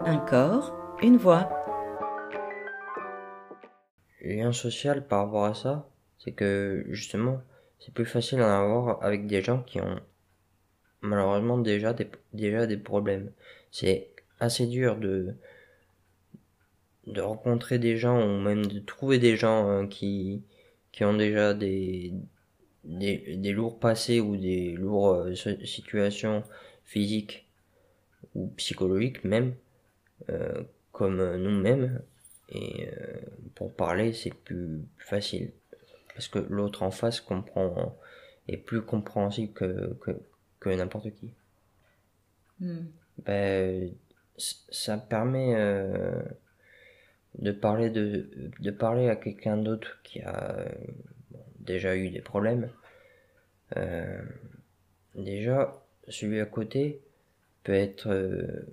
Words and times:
Un 0.00 0.18
corps, 0.18 0.74
une 1.02 1.16
voix. 1.16 1.48
Lien 4.20 4.52
social 4.52 5.06
par 5.06 5.24
rapport 5.24 5.44
à 5.44 5.54
ça, 5.54 5.88
c'est 6.18 6.32
que 6.32 6.84
justement, 6.90 7.40
c'est 7.78 7.94
plus 7.94 8.04
facile 8.04 8.38
d'en 8.38 8.48
avoir 8.48 9.02
avec 9.02 9.26
des 9.26 9.40
gens 9.42 9.62
qui 9.62 9.80
ont 9.80 10.00
malheureusement 11.00 11.58
déjà 11.58 11.92
des, 11.92 12.08
déjà 12.32 12.66
des 12.66 12.76
problèmes. 12.76 13.30
C'est 13.70 14.10
assez 14.40 14.66
dur 14.66 14.96
de, 14.96 15.34
rencontrer 17.16 17.78
des 17.78 17.96
gens 17.96 18.20
ou 18.20 18.40
même 18.40 18.66
de 18.66 18.80
trouver 18.80 19.18
des 19.18 19.36
gens 19.36 19.68
hein, 19.68 19.86
qui, 19.86 20.42
ont 21.02 21.16
déjà 21.16 21.54
des, 21.54 22.12
lourds 22.84 23.78
passés 23.78 24.20
ou 24.20 24.36
des 24.36 24.72
lourdes 24.72 25.28
euh, 25.28 25.64
situations 25.64 26.42
physiques 26.84 27.46
ou 28.34 28.48
psychologiques 28.56 29.24
même, 29.24 29.48
euh, 29.50 29.63
comme 30.92 31.36
nous-mêmes. 31.36 32.00
Et 32.48 32.88
euh, 32.88 33.20
pour 33.54 33.74
parler, 33.74 34.12
c'est 34.12 34.34
plus, 34.34 34.82
facile. 34.98 35.52
Parce 36.14 36.28
que 36.28 36.38
l'autre 36.38 36.82
en 36.82 36.90
face 36.90 37.20
comprend, 37.20 37.96
est 38.48 38.56
plus 38.56 38.82
compréhensible 38.82 39.52
que, 39.52 39.94
que, 40.00 40.12
que 40.60 40.70
n'importe 40.70 41.10
qui. 41.14 41.30
Hmm. 42.60 42.86
Ben, 43.24 43.92
ça 44.36 44.98
permet 44.98 45.54
euh, 45.56 46.22
de 47.38 47.52
parler 47.52 47.90
de, 47.90 48.28
de 48.60 48.70
parler 48.70 49.08
à 49.08 49.16
quelqu'un 49.16 49.56
d'autre 49.56 50.00
qui 50.02 50.20
a 50.20 50.50
euh, 50.58 50.68
déjà 51.60 51.96
eu 51.96 52.10
des 52.10 52.20
problèmes. 52.20 52.70
Euh, 53.76 54.22
déjà, 55.14 55.82
celui 56.08 56.40
à 56.40 56.46
côté 56.46 57.00
peut 57.64 57.72
être 57.72 58.08
euh, 58.08 58.66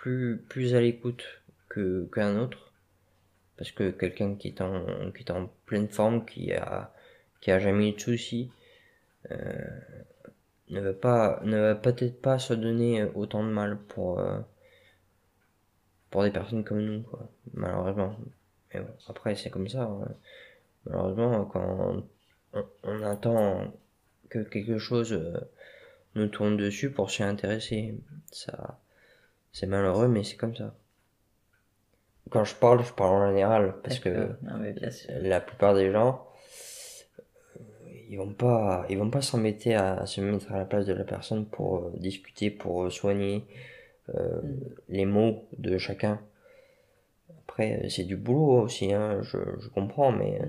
plus, 0.00 0.74
à 0.74 0.80
l'écoute 0.80 1.24
que 1.68 2.08
qu'un 2.14 2.38
autre. 2.38 2.72
Parce 3.56 3.72
que 3.72 3.90
quelqu'un 3.90 4.34
qui 4.36 4.48
est 4.48 4.60
en, 4.62 5.10
qui 5.12 5.22
est 5.22 5.30
en 5.30 5.48
pleine 5.66 5.88
forme, 5.88 6.24
qui 6.24 6.52
a, 6.54 6.92
qui 7.40 7.50
a 7.50 7.58
jamais 7.60 7.90
eu 7.90 7.92
de 7.92 8.00
soucis, 8.00 8.50
euh, 9.30 9.80
ne 10.70 10.80
va 10.80 10.92
pas, 10.94 11.40
ne 11.44 11.58
va 11.58 11.74
peut-être 11.74 12.20
pas 12.22 12.38
se 12.38 12.54
donner 12.54 13.04
autant 13.14 13.44
de 13.44 13.50
mal 13.50 13.78
pour, 13.78 14.20
euh, 14.20 14.40
pour 16.10 16.22
des 16.22 16.30
personnes 16.30 16.64
comme 16.64 16.80
nous, 16.80 17.02
quoi. 17.02 17.28
Malheureusement. 17.54 18.16
Mais 18.72 18.80
bon, 18.80 18.92
après, 19.08 19.34
c'est 19.36 19.50
comme 19.50 19.68
ça. 19.68 19.82
hein. 19.82 20.08
Malheureusement, 20.86 21.44
quand 21.46 22.06
on, 22.54 22.64
on 22.84 23.02
attend 23.02 23.72
que 24.28 24.38
quelque 24.40 24.78
chose 24.78 25.12
euh, 25.12 25.38
nous 26.14 26.28
tourne 26.28 26.56
dessus 26.56 26.90
pour 26.90 27.10
s'y 27.10 27.22
intéresser, 27.22 27.94
ça, 28.32 28.80
c'est 29.52 29.66
malheureux, 29.66 30.08
mais 30.08 30.24
c'est 30.24 30.36
comme 30.36 30.54
ça. 30.56 30.74
Quand 32.30 32.44
je 32.44 32.54
parle, 32.54 32.84
je 32.84 32.92
parle 32.92 33.14
en 33.24 33.28
général, 33.30 33.74
parce 33.82 33.98
que 33.98 34.30
Non, 34.42 34.58
mais 34.58 34.72
bien 34.72 34.90
sûr. 34.90 35.10
la 35.20 35.40
plupart 35.40 35.74
des 35.74 35.90
gens, 35.90 36.26
ils 38.08 38.16
vont 38.16 38.32
pas, 38.32 38.86
ils 38.88 38.98
vont 38.98 39.10
pas 39.10 39.22
s'embêter 39.22 39.74
à 39.74 40.06
se 40.06 40.20
mettre 40.20 40.52
à 40.52 40.58
la 40.58 40.64
place 40.64 40.86
de 40.86 40.92
la 40.92 41.04
personne 41.04 41.46
pour 41.46 41.76
euh, 41.78 41.92
discuter, 41.96 42.50
pour 42.50 42.84
euh, 42.84 42.90
soigner 42.90 43.44
euh, 44.14 44.40
les 44.88 45.06
mots 45.06 45.48
de 45.58 45.78
chacun. 45.78 46.20
Après, 47.48 47.88
c'est 47.88 48.04
du 48.04 48.16
boulot 48.16 48.62
aussi, 48.62 48.92
hein, 48.92 49.20
je, 49.22 49.38
je 49.58 49.68
comprends, 49.68 50.12
mais 50.12 50.40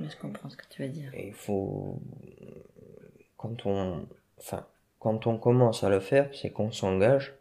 Mais 0.00 0.08
je 0.08 0.16
comprends 0.16 0.48
ce 0.50 0.56
que 0.56 0.66
tu 0.68 0.82
veux 0.82 0.88
dire. 0.88 1.12
il 1.16 1.32
faut, 1.32 2.00
quand 3.36 3.66
on, 3.66 4.06
enfin, 4.38 4.66
quand 5.04 5.26
on 5.26 5.36
commence 5.36 5.84
à 5.84 5.90
le 5.90 6.00
faire, 6.00 6.30
c'est 6.34 6.48
qu'on 6.50 6.72
s'engage 6.72 7.34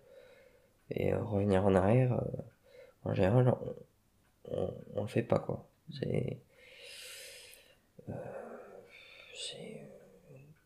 et 0.92 1.14
euh, 1.14 1.24
revenir 1.24 1.66
en 1.66 1.76
arrière, 1.76 2.12
euh, 2.12 2.42
en 3.06 3.14
général, 3.14 3.48
on, 3.48 3.76
on, 4.58 4.74
on 4.96 5.02
le 5.04 5.08
fait 5.08 5.24
pas 5.24 5.40
quoi. 5.40 5.66
C'est, 5.98 6.38
euh, 8.10 8.14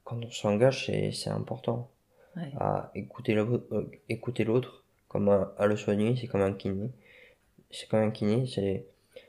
quand 0.03 0.23
on 0.25 0.31
s'engage, 0.31 0.87
c'est, 0.87 1.29
important 1.29 1.89
Ouais. 2.35 2.51
à 2.59 2.91
écouter 2.93 3.33
l'autre, 3.33 3.87
écouter 4.09 4.43
l'autre, 4.43 4.83
comme 5.07 5.27
à, 5.29 5.53
à 5.57 5.65
le 5.65 5.75
soigner, 5.75 6.15
c'est 6.15 6.27
comme 6.27 6.41
un 6.41 6.53
kiné. 6.53 6.89
C'est 7.71 7.87
comme 7.89 8.01
un 8.01 8.11
kiné, 8.11 8.45
c'est 8.47 8.85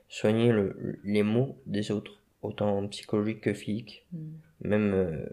soigner 0.08 0.52
le, 0.52 0.98
les 1.04 1.22
mots 1.22 1.56
des 1.66 1.90
autres, 1.90 2.12
autant 2.42 2.86
psychologique 2.88 3.40
que 3.42 3.52
physique, 3.54 4.06
Mm. 4.12 4.18
même 4.62 4.92
euh, 4.94 5.26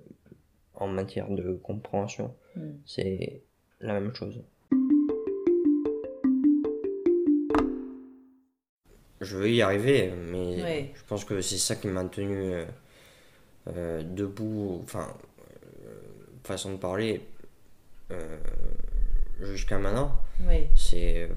en 0.78 0.88
matière 0.88 1.30
de 1.30 1.53
compréhension. 1.53 2.34
Mm. 2.56 2.62
C'est 2.86 3.41
la 3.81 3.94
même 4.00 4.13
chose. 4.16 4.41
Je 9.22 9.38
veux 9.38 9.50
y 9.50 9.62
arriver, 9.62 10.12
mais 10.12 10.62
Ouais. 10.62 10.91
je 10.94 11.03
pense 11.08 11.24
que 11.25 11.41
c'est 11.41 11.58
ça 11.58 11.75
qui 11.75 11.88
m'a 11.88 12.03
tenu 12.06 12.36
euh, 12.53 12.66
euh, 13.69 14.03
debout, 14.03 14.81
enfin, 14.84 15.08
euh, 15.86 15.90
façon 16.44 16.74
de 16.74 16.78
parler, 16.78 17.22
jusqu'à 19.42 19.78
maintenant. 19.80 20.12
C'est 20.75 21.30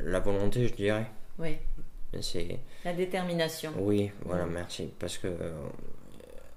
la 0.00 0.20
volonté, 0.20 0.66
je 0.68 0.74
dirais. 0.74 1.06
oui. 1.38 1.58
C'est 2.20 2.58
La 2.84 2.92
détermination. 2.92 3.72
oui, 3.78 4.10
voilà, 4.26 4.44
merci. 4.44 4.92
Parce 4.98 5.16
que 5.16 5.28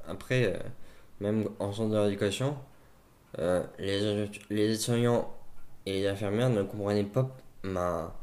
après, 0.08 0.54
euh, 0.54 0.58
même 1.20 1.48
en 1.60 1.72
centre 1.74 1.92
de 1.94 1.98
rééducation, 1.98 2.56
euh, 3.40 3.64
les, 3.80 4.30
les 4.50 4.74
aides-soignants 4.74 5.34
et 5.86 6.02
les 6.02 6.08
infirmières 6.08 6.50
ne 6.50 6.64
comprenaient 6.64 7.04
pas 7.04 7.30
ma. 7.64 8.14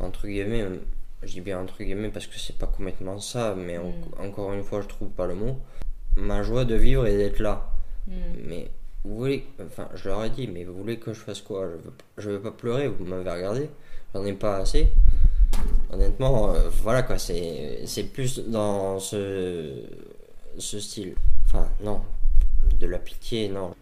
Entre 0.00 0.26
guillemets, 0.28 0.62
euh, 0.62 0.76
je 1.22 1.32
dis 1.32 1.40
bien 1.40 1.58
entre 1.60 1.78
guillemets 1.78 2.10
parce 2.10 2.26
que 2.26 2.38
c'est 2.38 2.56
pas 2.56 2.66
complètement 2.66 3.18
ça, 3.18 3.54
mais 3.56 3.78
en- 3.78 3.92
encore 4.22 4.52
une 4.52 4.62
fois, 4.62 4.80
je 4.80 4.86
trouve 4.88 5.08
pas 5.10 5.26
le 5.26 5.34
mot. 5.34 5.58
Ma 6.16 6.42
joie 6.42 6.64
de 6.64 6.74
vivre 6.76 7.06
et 7.06 7.16
d'être 7.16 7.40
là. 7.40 7.68
Mm. 8.06 8.12
Mais 8.44 8.70
vous 9.04 9.16
voulez, 9.16 9.44
enfin, 9.64 9.88
je 9.94 10.08
leur 10.08 10.24
ai 10.24 10.30
dit, 10.30 10.46
mais 10.46 10.64
vous 10.64 10.74
voulez 10.74 10.98
que 10.98 11.12
je 11.12 11.20
fasse 11.20 11.40
quoi? 11.40 11.66
Je 11.68 11.76
veux, 11.76 11.92
je 12.18 12.30
veux 12.30 12.40
pas 12.40 12.50
pleurer, 12.52 12.88
vous 12.88 13.04
m'avez 13.04 13.28
regardé, 13.30 13.70
j'en 14.14 14.24
ai 14.24 14.32
pas 14.32 14.58
assez. 14.58 14.88
Honnêtement, 15.90 16.54
euh, 16.54 16.68
voilà 16.82 17.02
quoi, 17.02 17.18
c'est 17.18 18.04
plus 18.12 18.38
dans 18.40 18.98
ce, 19.00 19.82
ce 20.60 20.80
style. 20.80 21.14
Enfin, 21.44 21.68
non, 21.82 22.02
de 22.78 22.86
la 22.86 22.98
pitié, 22.98 23.48
non. 23.48 23.74